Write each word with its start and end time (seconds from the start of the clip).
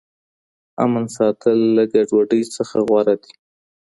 امن 0.83 1.05
ساتل 1.15 1.57
له 1.75 1.83
ګډوډۍ 1.93 2.41
څخه 2.55 2.77
غوره 2.87 3.15
دي. 3.23 3.31